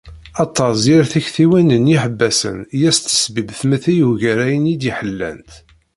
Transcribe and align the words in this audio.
Ad 0.41 0.49
terẓ 0.55 0.83
yir 0.89 1.05
tiktiwin 1.11 1.69
d 1.83 1.85
yiḥebbasen 1.91 2.57
i 2.75 2.79
as-tesbi-b 2.89 3.49
tmetti 3.59 3.93
yugar 3.99 4.37
ayen 4.45 4.71
i 4.73 4.75
d-ḥellant. 4.81 5.51